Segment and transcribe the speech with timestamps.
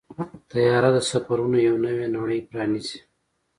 [0.49, 2.99] طیاره د سفرونو یو نوې نړۍ پرانیزي.